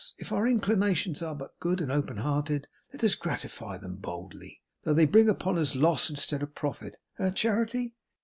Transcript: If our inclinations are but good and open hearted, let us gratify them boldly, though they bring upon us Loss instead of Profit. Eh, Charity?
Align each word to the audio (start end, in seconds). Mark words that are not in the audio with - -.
If 0.17 0.31
our 0.31 0.47
inclinations 0.47 1.21
are 1.21 1.35
but 1.35 1.59
good 1.59 1.79
and 1.79 1.91
open 1.91 2.17
hearted, 2.17 2.67
let 2.91 3.03
us 3.03 3.13
gratify 3.13 3.77
them 3.77 3.97
boldly, 3.97 4.63
though 4.81 4.95
they 4.95 5.05
bring 5.05 5.29
upon 5.29 5.59
us 5.59 5.75
Loss 5.75 6.09
instead 6.09 6.41
of 6.41 6.55
Profit. 6.55 6.97
Eh, 7.19 7.29
Charity? 7.29 7.93